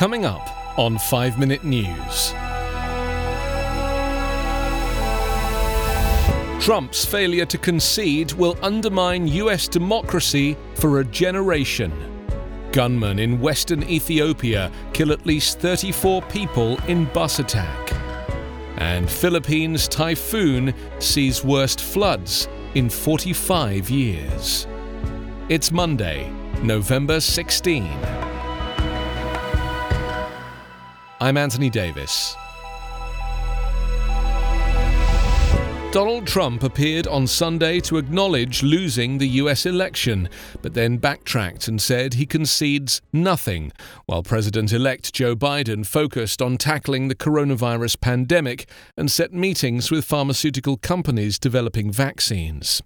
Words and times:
Coming 0.00 0.24
up 0.24 0.78
on 0.78 0.96
5 0.96 1.38
Minute 1.38 1.62
News. 1.62 2.32
Trump's 6.58 7.04
failure 7.04 7.44
to 7.44 7.58
concede 7.58 8.32
will 8.32 8.56
undermine 8.62 9.28
US 9.28 9.68
democracy 9.68 10.56
for 10.76 11.00
a 11.00 11.04
generation. 11.04 11.92
Gunmen 12.72 13.18
in 13.18 13.42
western 13.42 13.82
Ethiopia 13.82 14.72
kill 14.94 15.12
at 15.12 15.26
least 15.26 15.58
34 15.58 16.22
people 16.22 16.78
in 16.84 17.04
bus 17.12 17.38
attack. 17.38 17.92
And 18.78 19.06
Philippines 19.06 19.86
typhoon 19.86 20.72
sees 20.98 21.44
worst 21.44 21.82
floods 21.82 22.48
in 22.74 22.88
45 22.88 23.90
years. 23.90 24.66
It's 25.50 25.70
Monday, 25.70 26.30
November 26.62 27.20
16. 27.20 28.29
I'm 31.22 31.36
Anthony 31.36 31.68
Davis. 31.68 32.34
Donald 35.92 36.26
Trump 36.26 36.62
appeared 36.62 37.06
on 37.08 37.26
Sunday 37.26 37.78
to 37.80 37.98
acknowledge 37.98 38.62
losing 38.62 39.18
the 39.18 39.26
US 39.26 39.66
election, 39.66 40.30
but 40.62 40.72
then 40.72 40.96
backtracked 40.96 41.68
and 41.68 41.82
said 41.82 42.14
he 42.14 42.24
concedes 42.24 43.02
nothing, 43.12 43.70
while 44.06 44.22
President 44.22 44.72
elect 44.72 45.12
Joe 45.12 45.36
Biden 45.36 45.84
focused 45.84 46.40
on 46.40 46.56
tackling 46.56 47.08
the 47.08 47.14
coronavirus 47.14 48.00
pandemic 48.00 48.66
and 48.96 49.10
set 49.10 49.34
meetings 49.34 49.90
with 49.90 50.06
pharmaceutical 50.06 50.78
companies 50.78 51.38
developing 51.38 51.92
vaccines. 51.92 52.80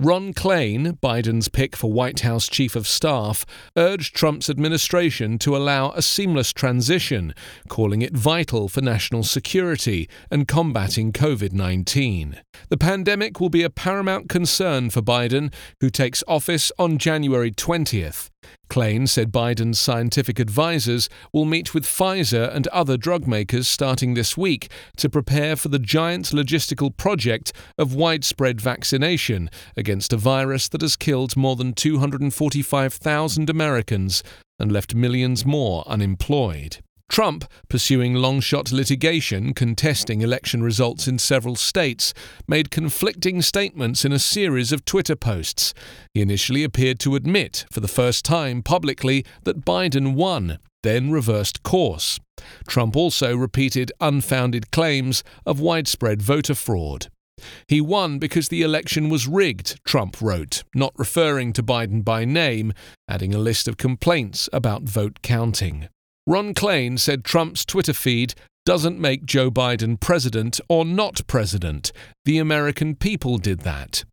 Ron 0.00 0.32
Klain, 0.32 0.98
Biden's 1.00 1.48
pick 1.48 1.74
for 1.74 1.92
White 1.92 2.20
House 2.20 2.48
Chief 2.48 2.76
of 2.76 2.86
Staff, 2.86 3.44
urged 3.76 4.14
Trump's 4.14 4.48
administration 4.48 5.38
to 5.38 5.56
allow 5.56 5.90
a 5.92 6.02
seamless 6.02 6.52
transition, 6.52 7.34
calling 7.68 8.02
it 8.02 8.16
vital 8.16 8.68
for 8.68 8.80
national 8.80 9.24
security 9.24 10.08
and 10.30 10.46
combating 10.46 11.12
COVID 11.12 11.52
19. 11.52 12.40
The 12.68 12.76
pandemic 12.76 13.40
will 13.40 13.50
be 13.50 13.64
a 13.64 13.70
paramount 13.70 14.28
concern 14.28 14.90
for 14.90 15.02
Biden, 15.02 15.52
who 15.80 15.90
takes 15.90 16.22
office 16.28 16.70
on 16.78 16.98
January 16.98 17.50
20th. 17.50 18.30
Klain 18.68 19.08
said 19.08 19.32
Biden's 19.32 19.78
scientific 19.78 20.38
advisers 20.38 21.08
will 21.32 21.44
meet 21.44 21.74
with 21.74 21.84
Pfizer 21.84 22.54
and 22.54 22.66
other 22.68 22.96
drug 22.96 23.26
makers 23.26 23.66
starting 23.66 24.14
this 24.14 24.36
week 24.36 24.70
to 24.96 25.08
prepare 25.08 25.56
for 25.56 25.68
the 25.68 25.78
giant 25.78 26.26
logistical 26.26 26.94
project 26.96 27.52
of 27.78 27.94
widespread 27.94 28.60
vaccination 28.60 29.50
against 29.76 30.12
a 30.12 30.16
virus 30.16 30.68
that 30.68 30.82
has 30.82 30.96
killed 30.96 31.36
more 31.36 31.56
than 31.56 31.72
245,000 31.72 33.50
Americans 33.50 34.22
and 34.58 34.70
left 34.70 34.94
millions 34.94 35.46
more 35.46 35.86
unemployed. 35.86 36.78
Trump, 37.08 37.46
pursuing 37.68 38.14
long 38.14 38.40
shot 38.40 38.70
litigation 38.70 39.54
contesting 39.54 40.20
election 40.20 40.62
results 40.62 41.08
in 41.08 41.18
several 41.18 41.56
states, 41.56 42.12
made 42.46 42.70
conflicting 42.70 43.42
statements 43.42 44.04
in 44.04 44.12
a 44.12 44.18
series 44.18 44.72
of 44.72 44.84
Twitter 44.84 45.16
posts. 45.16 45.74
He 46.14 46.20
initially 46.20 46.64
appeared 46.64 47.00
to 47.00 47.16
admit, 47.16 47.64
for 47.72 47.80
the 47.80 47.88
first 47.88 48.24
time 48.24 48.62
publicly, 48.62 49.24
that 49.44 49.64
Biden 49.64 50.14
won, 50.14 50.58
then 50.82 51.10
reversed 51.10 51.62
course. 51.62 52.20
Trump 52.68 52.94
also 52.94 53.36
repeated 53.36 53.90
unfounded 54.00 54.70
claims 54.70 55.24
of 55.44 55.60
widespread 55.60 56.22
voter 56.22 56.54
fraud. 56.54 57.08
He 57.66 57.80
won 57.80 58.18
because 58.18 58.48
the 58.48 58.62
election 58.62 59.08
was 59.08 59.26
rigged, 59.26 59.80
Trump 59.84 60.20
wrote, 60.20 60.64
not 60.74 60.92
referring 60.96 61.52
to 61.54 61.62
Biden 61.62 62.04
by 62.04 62.24
name, 62.24 62.72
adding 63.08 63.34
a 63.34 63.38
list 63.38 63.66
of 63.66 63.76
complaints 63.76 64.48
about 64.52 64.82
vote 64.82 65.20
counting. 65.22 65.88
Ron 66.28 66.52
Klain 66.52 66.98
said 66.98 67.24
Trump's 67.24 67.64
Twitter 67.64 67.94
feed 67.94 68.34
doesn't 68.66 69.00
make 69.00 69.24
Joe 69.24 69.50
Biden 69.50 69.98
president 69.98 70.60
or 70.68 70.84
not 70.84 71.26
president. 71.26 71.90
The 72.26 72.36
American 72.36 72.96
people 72.96 73.38
did 73.38 73.60
that. 73.60 74.04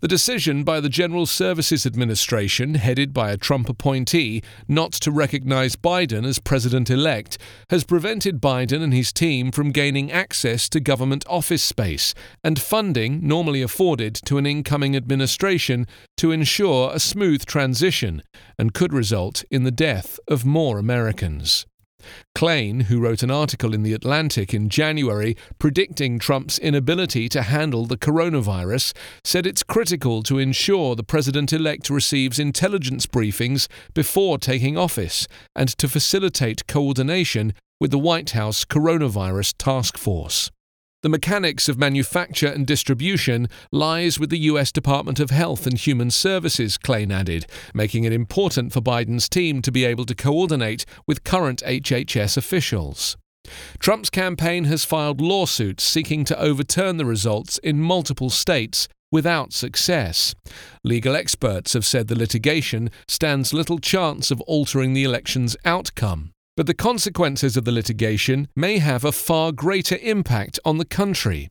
The 0.00 0.08
decision 0.08 0.64
by 0.64 0.80
the 0.80 0.88
General 0.88 1.26
Services 1.26 1.86
Administration, 1.86 2.74
headed 2.74 3.12
by 3.12 3.30
a 3.30 3.36
Trump 3.36 3.68
appointee, 3.68 4.42
not 4.68 4.92
to 4.92 5.10
recognize 5.10 5.76
Biden 5.76 6.26
as 6.26 6.38
president 6.38 6.90
elect 6.90 7.38
has 7.70 7.84
prevented 7.84 8.40
Biden 8.40 8.82
and 8.82 8.92
his 8.92 9.12
team 9.12 9.50
from 9.50 9.72
gaining 9.72 10.10
access 10.10 10.68
to 10.70 10.80
government 10.80 11.24
office 11.28 11.62
space 11.62 12.14
and 12.44 12.60
funding 12.60 13.26
normally 13.26 13.62
afforded 13.62 14.14
to 14.26 14.38
an 14.38 14.46
incoming 14.46 14.96
administration 14.96 15.86
to 16.16 16.32
ensure 16.32 16.90
a 16.92 17.00
smooth 17.00 17.44
transition 17.44 18.22
and 18.58 18.74
could 18.74 18.92
result 18.92 19.44
in 19.50 19.64
the 19.64 19.70
death 19.70 20.18
of 20.28 20.44
more 20.44 20.78
Americans. 20.78 21.66
Klain, 22.34 22.82
who 22.84 23.00
wrote 23.00 23.22
an 23.22 23.30
article 23.30 23.74
in 23.74 23.82
The 23.82 23.92
Atlantic 23.92 24.52
in 24.52 24.68
January 24.68 25.36
predicting 25.58 26.18
Trump's 26.18 26.58
inability 26.58 27.28
to 27.30 27.42
handle 27.42 27.86
the 27.86 27.96
coronavirus, 27.96 28.92
said 29.24 29.46
it's 29.46 29.62
critical 29.62 30.22
to 30.24 30.38
ensure 30.38 30.94
the 30.94 31.02
president 31.02 31.52
elect 31.52 31.90
receives 31.90 32.38
intelligence 32.38 33.06
briefings 33.06 33.68
before 33.94 34.38
taking 34.38 34.76
office 34.76 35.26
and 35.54 35.68
to 35.78 35.88
facilitate 35.88 36.66
coordination 36.66 37.52
with 37.80 37.90
the 37.90 37.98
White 37.98 38.30
House 38.30 38.64
Coronavirus 38.64 39.54
Task 39.58 39.98
Force. 39.98 40.50
The 41.02 41.08
mechanics 41.08 41.68
of 41.68 41.78
manufacture 41.78 42.46
and 42.46 42.64
distribution 42.64 43.48
lies 43.72 44.20
with 44.20 44.30
the 44.30 44.38
US 44.38 44.70
Department 44.70 45.18
of 45.18 45.30
Health 45.30 45.66
and 45.66 45.76
Human 45.76 46.12
Services, 46.12 46.78
Klain 46.78 47.12
added, 47.12 47.44
making 47.74 48.04
it 48.04 48.12
important 48.12 48.72
for 48.72 48.80
Biden's 48.80 49.28
team 49.28 49.62
to 49.62 49.72
be 49.72 49.84
able 49.84 50.04
to 50.04 50.14
coordinate 50.14 50.86
with 51.04 51.24
current 51.24 51.60
HHS 51.66 52.36
officials. 52.36 53.16
Trump's 53.80 54.10
campaign 54.10 54.64
has 54.66 54.84
filed 54.84 55.20
lawsuits 55.20 55.82
seeking 55.82 56.24
to 56.24 56.38
overturn 56.38 56.98
the 56.98 57.04
results 57.04 57.58
in 57.58 57.80
multiple 57.80 58.30
states 58.30 58.86
without 59.10 59.52
success. 59.52 60.36
Legal 60.84 61.16
experts 61.16 61.72
have 61.72 61.84
said 61.84 62.06
the 62.06 62.14
litigation 62.16 62.92
stands 63.08 63.52
little 63.52 63.80
chance 63.80 64.30
of 64.30 64.40
altering 64.42 64.92
the 64.92 65.02
election's 65.02 65.56
outcome. 65.64 66.30
But 66.56 66.66
the 66.66 66.74
consequences 66.74 67.56
of 67.56 67.64
the 67.64 67.72
litigation 67.72 68.48
may 68.54 68.78
have 68.78 69.04
a 69.04 69.12
far 69.12 69.52
greater 69.52 69.96
impact 70.02 70.60
on 70.64 70.78
the 70.78 70.84
country. 70.84 71.48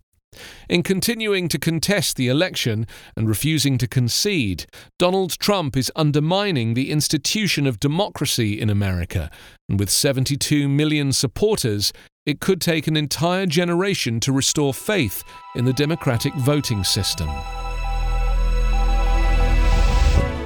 In 0.70 0.84
continuing 0.84 1.48
to 1.50 1.60
contest 1.60 2.16
the 2.16 2.30
election 2.30 2.88
and 3.18 3.28
refusing 3.28 3.78
to 3.80 3.88
concede, 3.88 4.66
Donald 4.98 5.32
Trump 5.40 5.76
is 5.76 5.92
undermining 5.96 6.74
the 6.74 6.92
institution 6.92 7.68
of 7.68 7.80
democracy 7.80 8.60
in 8.60 8.70
America, 8.70 9.30
and 9.68 9.80
with 9.80 9.90
72 9.90 10.70
million 10.70 11.12
supporters, 11.12 11.92
it 12.26 12.40
could 12.40 12.62
take 12.62 12.88
an 12.88 12.96
entire 12.96 13.46
generation 13.46 14.20
to 14.22 14.32
restore 14.32 14.74
faith 14.74 15.24
in 15.56 15.66
the 15.66 15.74
democratic 15.74 16.34
voting 16.36 16.84
system. 16.84 17.30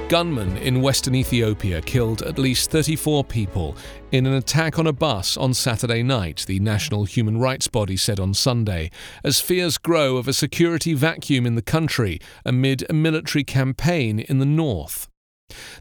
Gunmen 0.08 0.56
in 0.58 0.82
western 0.82 1.16
Ethiopia 1.16 1.82
killed 1.82 2.22
at 2.22 2.38
least 2.38 2.70
34 2.70 3.24
people 3.24 3.76
in 4.12 4.24
an 4.24 4.34
attack 4.34 4.78
on 4.78 4.86
a 4.86 4.92
bus 4.92 5.36
on 5.36 5.52
Saturday 5.52 6.04
night, 6.04 6.44
the 6.46 6.60
national 6.60 7.06
human 7.06 7.38
rights 7.38 7.66
body 7.66 7.96
said 7.96 8.20
on 8.20 8.32
Sunday, 8.32 8.92
as 9.24 9.40
fears 9.40 9.78
grow 9.78 10.16
of 10.16 10.28
a 10.28 10.32
security 10.32 10.94
vacuum 10.94 11.44
in 11.44 11.56
the 11.56 11.62
country 11.62 12.20
amid 12.44 12.88
a 12.88 12.92
military 12.92 13.42
campaign 13.42 14.20
in 14.20 14.38
the 14.38 14.46
north. 14.46 15.08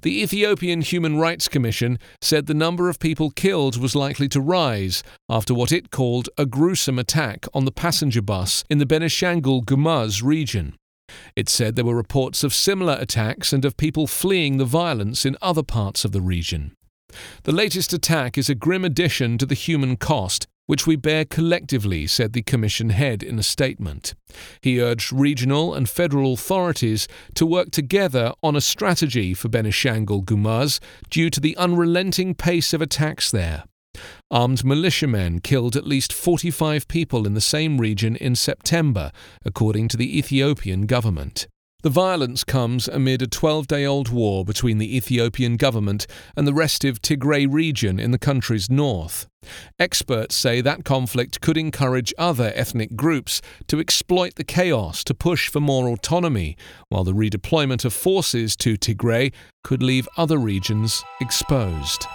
The 0.01 0.23
Ethiopian 0.23 0.81
Human 0.81 1.19
Rights 1.19 1.47
Commission 1.47 1.99
said 2.19 2.47
the 2.47 2.55
number 2.55 2.89
of 2.89 2.97
people 2.97 3.29
killed 3.29 3.79
was 3.79 3.95
likely 3.95 4.27
to 4.29 4.41
rise 4.41 5.03
after 5.29 5.53
what 5.53 5.71
it 5.71 5.91
called 5.91 6.29
a 6.35 6.47
gruesome 6.47 6.97
attack 6.97 7.45
on 7.53 7.65
the 7.65 7.71
passenger 7.71 8.23
bus 8.23 8.63
in 8.71 8.79
the 8.79 8.87
Benishangul 8.87 9.63
Gumuz 9.65 10.23
region. 10.23 10.75
It 11.35 11.49
said 11.49 11.75
there 11.75 11.85
were 11.85 11.95
reports 11.95 12.43
of 12.43 12.53
similar 12.53 12.97
attacks 12.99 13.53
and 13.53 13.65
of 13.65 13.77
people 13.77 14.07
fleeing 14.07 14.57
the 14.57 14.65
violence 14.65 15.25
in 15.25 15.37
other 15.41 15.63
parts 15.63 16.05
of 16.05 16.11
the 16.11 16.21
region. 16.21 16.75
The 17.43 17.51
latest 17.51 17.93
attack 17.93 18.37
is 18.37 18.49
a 18.49 18.55
grim 18.55 18.83
addition 18.83 19.37
to 19.37 19.45
the 19.45 19.55
human 19.55 19.95
cost 19.97 20.47
which 20.67 20.87
we 20.87 20.95
bear 20.95 21.25
collectively, 21.25 22.07
said 22.07 22.33
the 22.33 22.41
Commission 22.41 22.89
head 22.89 23.21
in 23.21 23.37
a 23.37 23.43
statement. 23.43 24.13
He 24.61 24.81
urged 24.81 25.13
regional 25.13 25.73
and 25.73 25.87
federal 25.87 26.33
authorities 26.33 27.07
to 27.35 27.45
work 27.45 27.71
together 27.71 28.33
on 28.41 28.55
a 28.55 28.61
strategy 28.61 29.33
for 29.33 29.49
Benishangul 29.49 30.25
Gumuz 30.25 30.79
due 31.09 31.29
to 31.29 31.39
the 31.39 31.55
unrelenting 31.57 32.33
pace 32.33 32.73
of 32.73 32.81
attacks 32.81 33.31
there. 33.31 33.65
Armed 34.31 34.63
militiamen 34.63 35.39
killed 35.41 35.75
at 35.75 35.87
least 35.87 36.13
45 36.13 36.87
people 36.87 37.25
in 37.25 37.33
the 37.33 37.41
same 37.41 37.79
region 37.79 38.15
in 38.15 38.35
September, 38.35 39.11
according 39.43 39.87
to 39.89 39.97
the 39.97 40.17
Ethiopian 40.17 40.85
government. 40.85 41.47
The 41.85 41.91
violence 41.91 42.43
comes 42.43 42.87
amid 42.87 43.21
a 43.21 43.27
12 43.27 43.67
day 43.67 43.85
old 43.85 44.09
war 44.09 44.43
between 44.43 44.79
the 44.79 44.97
Ethiopian 44.97 45.55
government 45.55 46.07
and 46.35 46.47
the 46.47 46.53
restive 46.53 46.99
Tigray 46.99 47.45
region 47.47 47.99
in 47.99 48.09
the 48.09 48.17
country's 48.17 48.71
north. 48.71 49.27
Experts 49.77 50.33
say 50.33 50.61
that 50.61 50.83
conflict 50.83 51.41
could 51.41 51.57
encourage 51.57 52.11
other 52.17 52.51
ethnic 52.55 52.95
groups 52.95 53.39
to 53.67 53.79
exploit 53.79 54.33
the 54.33 54.43
chaos 54.43 55.03
to 55.03 55.13
push 55.13 55.47
for 55.47 55.59
more 55.59 55.87
autonomy, 55.87 56.57
while 56.89 57.03
the 57.03 57.13
redeployment 57.13 57.85
of 57.85 57.93
forces 57.93 58.55
to 58.55 58.77
Tigray 58.77 59.31
could 59.63 59.83
leave 59.83 60.09
other 60.17 60.39
regions 60.39 61.03
exposed. 61.21 62.07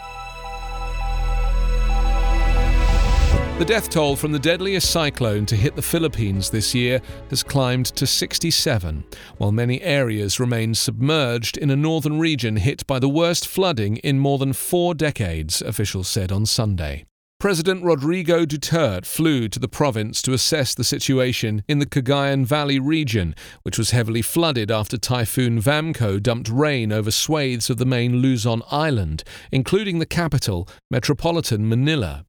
The 3.61 3.67
death 3.67 3.91
toll 3.91 4.17
from 4.17 4.33
the 4.33 4.39
deadliest 4.39 4.91
cyclone 4.91 5.45
to 5.45 5.55
hit 5.55 5.77
the 5.77 5.83
Philippines 5.83 6.49
this 6.49 6.75
year 6.75 7.03
has 7.29 7.43
climbed 7.43 7.85
to 7.95 8.07
67, 8.07 9.05
while 9.37 9.53
many 9.53 9.83
areas 9.83 10.41
remain 10.41 10.75
submerged 10.75 11.59
in 11.59 11.71
a 11.71 11.77
northern 11.77 12.19
region 12.19 12.57
hit 12.57 12.87
by 12.87 12.99
the 12.99 13.07
worst 13.07 13.47
flooding 13.47 13.99
in 13.99 14.19
more 14.19 14.39
than 14.39 14.55
four 14.55 14.95
decades, 14.95 15.61
officials 15.61 16.09
said 16.09 16.33
on 16.33 16.47
Sunday. 16.47 17.05
President 17.39 17.85
Rodrigo 17.85 18.47
Duterte 18.47 19.05
flew 19.05 19.47
to 19.51 19.59
the 19.59 19.69
province 19.69 20.23
to 20.23 20.33
assess 20.33 20.75
the 20.75 20.83
situation 20.83 21.63
in 21.69 21.81
the 21.81 21.87
Cagayan 21.87 22.47
Valley 22.47 22.79
region, 22.79 23.35
which 23.63 23.77
was 23.77 23.91
heavily 23.91 24.23
flooded 24.23 24.71
after 24.71 24.97
Typhoon 24.97 25.61
Vamco 25.61 26.19
dumped 26.19 26.49
rain 26.49 26.93
over 26.93 27.11
swathes 27.11 27.69
of 27.69 27.77
the 27.77 27.85
main 27.85 28.23
Luzon 28.23 28.63
island, 28.71 29.23
including 29.53 29.99
the 29.99 30.07
capital, 30.07 30.67
metropolitan 30.91 31.69
Manila. 31.69 32.25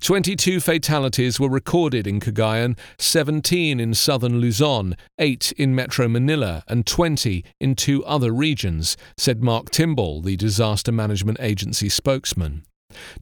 22 0.00 0.60
fatalities 0.60 1.38
were 1.38 1.48
recorded 1.48 2.06
in 2.06 2.20
Cagayan, 2.20 2.78
17 2.98 3.78
in 3.78 3.94
southern 3.94 4.40
Luzon, 4.40 4.96
8 5.18 5.52
in 5.52 5.74
Metro 5.74 6.08
Manila, 6.08 6.62
and 6.68 6.86
20 6.86 7.44
in 7.60 7.74
two 7.74 8.04
other 8.04 8.32
regions, 8.32 8.96
said 9.16 9.42
Mark 9.42 9.70
Timbal, 9.70 10.22
the 10.22 10.36
disaster 10.36 10.92
management 10.92 11.38
agency 11.40 11.88
spokesman. 11.88 12.64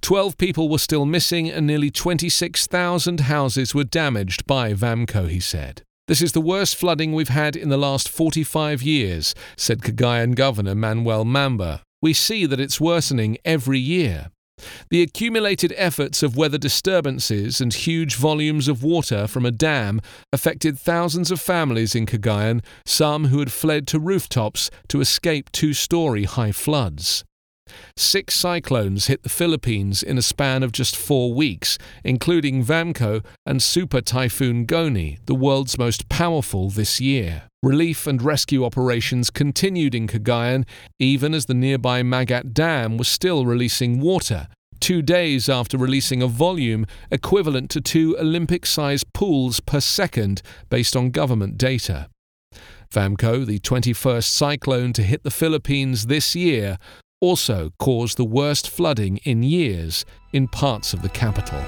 12 0.01 0.39
people 0.39 0.69
were 0.69 0.79
still 0.79 1.05
missing 1.05 1.51
and 1.51 1.67
nearly 1.67 1.91
26,000 1.91 3.21
houses 3.21 3.75
were 3.75 3.85
damaged 3.85 4.47
by 4.47 4.73
Vamco, 4.73 5.29
he 5.29 5.41
said. 5.41 5.83
This 6.07 6.23
is 6.23 6.33
the 6.33 6.41
worst 6.41 6.77
flooding 6.77 7.13
we've 7.13 7.29
had 7.29 7.57
in 7.57 7.69
the 7.69 7.77
last 7.77 8.09
45 8.09 8.81
years, 8.83 9.35
said 9.57 9.83
Cagayan 9.83 10.37
Governor 10.37 10.77
Manuel 10.77 11.25
Mamba. 11.25 11.83
We 12.01 12.13
see 12.13 12.47
that 12.47 12.61
it's 12.61 12.81
worsening 12.81 13.39
every 13.45 13.81
year. 13.81 14.31
The 14.89 15.03
accumulated 15.03 15.75
efforts 15.77 16.23
of 16.23 16.37
weather 16.37 16.59
disturbances 16.59 17.61
and 17.61 17.75
huge 17.75 18.15
volumes 18.15 18.69
of 18.69 18.83
water 18.83 19.27
from 19.27 19.45
a 19.45 19.51
dam 19.51 20.01
affected 20.33 20.79
thousands 20.79 21.31
of 21.31 21.41
families 21.41 21.95
in 21.95 22.07
Cagayan, 22.07 22.63
some 22.85 23.27
who 23.27 23.41
had 23.41 23.53
fled 23.53 23.87
to 23.89 23.99
rooftops 23.99 24.71
to 24.89 25.01
escape 25.01 25.51
two 25.51 25.75
story 25.75 26.25
high 26.25 26.53
floods. 26.53 27.25
Six 27.97 28.35
cyclones 28.35 29.07
hit 29.07 29.23
the 29.23 29.29
Philippines 29.29 30.03
in 30.03 30.19
a 30.19 30.23
span 30.23 30.63
of 30.63 30.73
just 30.73 30.97
four 30.97 31.33
weeks, 31.33 31.79
including 32.05 32.65
Vamco 32.65 33.25
and 33.45 33.63
Super 33.63 34.01
Typhoon 34.01 34.65
Goni, 34.67 35.19
the 35.27 35.35
world's 35.35 35.79
most 35.79 36.09
powerful 36.09 36.71
this 36.71 37.01
year. 37.01 37.45
Relief 37.63 38.07
and 38.07 38.23
rescue 38.23 38.65
operations 38.65 39.31
continued 39.31 39.95
in 39.95 40.07
Cagayan, 40.07 40.65
even 40.99 41.35
as 41.35 41.47
the 41.47 41.55
nearby 41.55 42.03
Magat 42.03 42.53
Dam 42.53 42.97
was 42.97 43.09
still 43.09 43.45
releasing 43.47 44.01
water, 44.01 44.49
two 44.79 45.03
days 45.03 45.49
after 45.49 45.77
releasing 45.77 46.23
a 46.23 46.27
volume 46.27 46.87
equivalent 47.11 47.71
to 47.71 47.81
two 47.81 48.17
Olympic 48.19 48.67
sized 48.67 49.13
pools 49.13 49.61
per 49.61 49.81
second 49.81 50.43
based 50.69 50.95
on 50.95 51.11
government 51.11 51.59
data. 51.59 52.09
Vamco, 52.93 53.45
the 53.45 53.59
21st 53.59 54.25
cyclone 54.25 54.93
to 54.93 55.03
hit 55.03 55.23
the 55.25 55.31
Philippines 55.31 56.07
this 56.07 56.37
year, 56.37 56.79
also 57.21 57.71
caused 57.79 58.17
the 58.17 58.25
worst 58.25 58.69
flooding 58.69 59.19
in 59.19 59.43
years 59.43 60.05
in 60.33 60.49
parts 60.49 60.93
of 60.93 61.03
the 61.03 61.09
capital. 61.09 61.61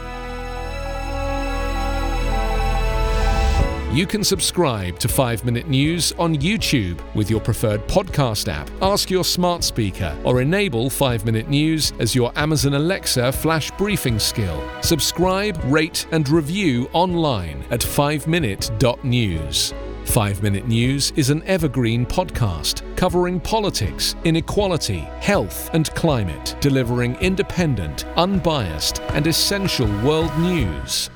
You 3.92 4.06
can 4.06 4.22
subscribe 4.22 4.98
to 4.98 5.08
5 5.08 5.46
Minute 5.46 5.66
News 5.66 6.12
on 6.18 6.36
YouTube 6.36 7.00
with 7.14 7.30
your 7.30 7.40
preferred 7.40 7.80
podcast 7.88 8.46
app. 8.46 8.70
Ask 8.82 9.10
your 9.10 9.24
smart 9.24 9.64
speaker 9.64 10.14
or 10.24 10.42
enable 10.42 10.90
5 10.90 11.24
Minute 11.24 11.48
News 11.48 11.94
as 11.98 12.14
your 12.14 12.30
Amazon 12.36 12.74
Alexa 12.74 13.32
flash 13.32 13.70
briefing 13.72 14.18
skill. 14.18 14.62
Subscribe, 14.82 15.58
rate, 15.64 16.06
and 16.12 16.28
review 16.28 16.90
online 16.92 17.64
at 17.70 17.80
5minute.news. 17.80 19.72
5 20.08 20.42
Minute 20.42 20.66
News 20.66 21.12
is 21.16 21.28
an 21.28 21.42
evergreen 21.42 22.06
podcast 22.06 22.82
covering 22.96 23.38
politics, 23.38 24.16
inequality, 24.24 25.00
health, 25.20 25.68
and 25.74 25.94
climate, 25.94 26.56
delivering 26.62 27.14
independent, 27.16 28.06
unbiased, 28.16 29.02
and 29.10 29.26
essential 29.26 29.86
world 30.02 30.36
news 30.38 31.10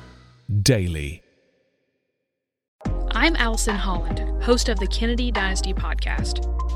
daily. 0.61 1.23
I'm 3.11 3.35
Allison 3.35 3.75
Holland, 3.75 4.43
host 4.43 4.69
of 4.69 4.77
the 4.79 4.87
Kennedy 4.87 5.31
Dynasty 5.31 5.73
podcast. 5.73 6.47